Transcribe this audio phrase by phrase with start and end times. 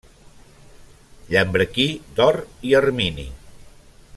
[1.33, 1.85] Llambrequí
[2.17, 2.39] d'or
[2.71, 3.31] i ermini.